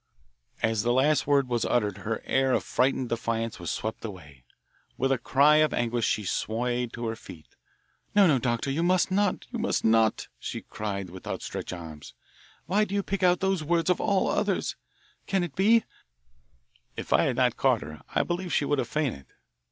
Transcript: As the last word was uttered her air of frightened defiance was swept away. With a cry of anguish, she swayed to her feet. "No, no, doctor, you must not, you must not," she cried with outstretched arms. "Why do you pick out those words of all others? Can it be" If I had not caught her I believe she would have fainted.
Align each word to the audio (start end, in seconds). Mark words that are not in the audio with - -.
As 0.63 0.81
the 0.81 0.91
last 0.93 1.27
word 1.27 1.47
was 1.47 1.63
uttered 1.63 1.99
her 1.99 2.23
air 2.25 2.53
of 2.53 2.63
frightened 2.63 3.09
defiance 3.09 3.59
was 3.59 3.69
swept 3.69 4.03
away. 4.03 4.45
With 4.97 5.11
a 5.11 5.19
cry 5.19 5.57
of 5.57 5.75
anguish, 5.75 6.07
she 6.07 6.23
swayed 6.23 6.91
to 6.93 7.05
her 7.05 7.15
feet. 7.15 7.49
"No, 8.15 8.25
no, 8.25 8.39
doctor, 8.39 8.71
you 8.71 8.81
must 8.81 9.11
not, 9.11 9.45
you 9.51 9.59
must 9.59 9.85
not," 9.85 10.27
she 10.39 10.63
cried 10.63 11.11
with 11.11 11.27
outstretched 11.27 11.71
arms. 11.71 12.15
"Why 12.65 12.83
do 12.83 12.95
you 12.95 13.03
pick 13.03 13.21
out 13.21 13.41
those 13.41 13.63
words 13.63 13.91
of 13.91 14.01
all 14.01 14.27
others? 14.27 14.75
Can 15.27 15.43
it 15.43 15.55
be" 15.55 15.83
If 16.97 17.13
I 17.13 17.25
had 17.25 17.35
not 17.35 17.55
caught 17.55 17.81
her 17.83 18.01
I 18.09 18.23
believe 18.23 18.51
she 18.51 18.65
would 18.65 18.79
have 18.79 18.87
fainted. 18.89 19.27